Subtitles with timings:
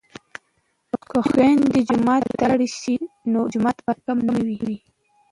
[1.09, 2.95] که خویندې جومات ته لاړې شي
[3.31, 4.33] نو جماعت به کم نه
[4.65, 4.77] وي.